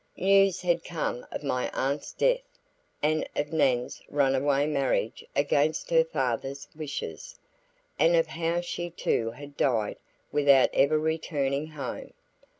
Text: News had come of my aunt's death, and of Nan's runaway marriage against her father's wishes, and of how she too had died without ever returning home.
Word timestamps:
News 0.17 0.61
had 0.61 0.83
come 0.83 1.27
of 1.31 1.43
my 1.43 1.69
aunt's 1.75 2.11
death, 2.11 2.41
and 3.03 3.23
of 3.35 3.53
Nan's 3.53 4.01
runaway 4.09 4.65
marriage 4.65 5.23
against 5.35 5.91
her 5.91 6.03
father's 6.03 6.67
wishes, 6.75 7.37
and 7.99 8.15
of 8.15 8.25
how 8.25 8.61
she 8.61 8.89
too 8.89 9.29
had 9.29 9.55
died 9.55 9.97
without 10.31 10.71
ever 10.73 10.97
returning 10.97 11.67
home. 11.67 12.13